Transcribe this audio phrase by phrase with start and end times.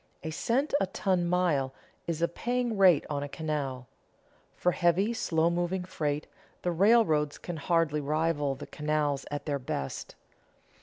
[0.23, 1.75] A cent a ton mile
[2.07, 3.85] is a paying rate on a canal.
[4.55, 6.25] For heavy, slow moving freight,
[6.63, 10.15] the railroads can hardly rival the canals at their best.